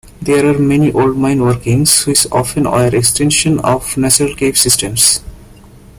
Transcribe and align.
There 0.19 0.47
are 0.47 0.57
many 0.57 0.91
old 0.91 1.15
mine 1.15 1.43
workings, 1.43 2.07
which 2.07 2.25
often 2.31 2.63
were 2.63 2.87
extensions 2.91 3.61
of 3.63 3.95
natural 3.97 4.33
cave 4.33 4.57
systems. 4.57 5.21